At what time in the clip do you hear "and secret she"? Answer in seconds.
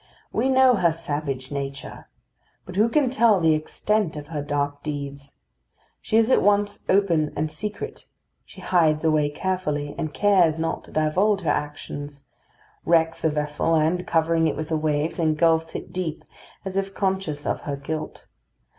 7.35-8.61